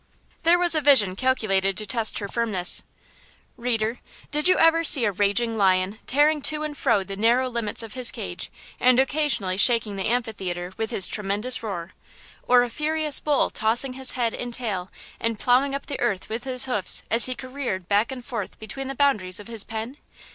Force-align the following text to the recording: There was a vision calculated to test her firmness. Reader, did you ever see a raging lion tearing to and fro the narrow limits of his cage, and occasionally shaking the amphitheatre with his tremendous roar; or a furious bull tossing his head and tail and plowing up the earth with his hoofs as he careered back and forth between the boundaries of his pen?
There 0.41 0.57
was 0.57 0.73
a 0.73 0.81
vision 0.81 1.15
calculated 1.15 1.77
to 1.77 1.85
test 1.85 2.17
her 2.17 2.27
firmness. 2.27 2.81
Reader, 3.55 3.99
did 4.31 4.47
you 4.47 4.57
ever 4.57 4.83
see 4.83 5.05
a 5.05 5.11
raging 5.11 5.55
lion 5.55 5.99
tearing 6.07 6.41
to 6.41 6.63
and 6.63 6.75
fro 6.75 7.03
the 7.03 7.15
narrow 7.15 7.47
limits 7.47 7.83
of 7.83 7.93
his 7.93 8.09
cage, 8.09 8.51
and 8.79 8.99
occasionally 8.99 9.57
shaking 9.57 9.97
the 9.97 10.07
amphitheatre 10.07 10.73
with 10.75 10.89
his 10.89 11.07
tremendous 11.07 11.61
roar; 11.61 11.91
or 12.47 12.63
a 12.63 12.69
furious 12.71 13.19
bull 13.19 13.51
tossing 13.51 13.93
his 13.93 14.13
head 14.13 14.33
and 14.33 14.55
tail 14.55 14.89
and 15.19 15.37
plowing 15.37 15.75
up 15.75 15.85
the 15.85 15.99
earth 15.99 16.29
with 16.29 16.45
his 16.45 16.65
hoofs 16.65 17.03
as 17.11 17.27
he 17.27 17.35
careered 17.35 17.87
back 17.87 18.11
and 18.11 18.25
forth 18.25 18.57
between 18.57 18.87
the 18.87 18.95
boundaries 18.95 19.39
of 19.39 19.45
his 19.47 19.63
pen? 19.63 19.97